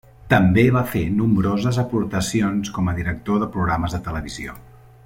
[0.29, 4.61] També va fer nombroses aportacions com a director de programes de televisió.